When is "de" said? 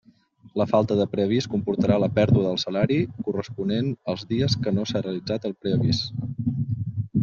0.99-1.05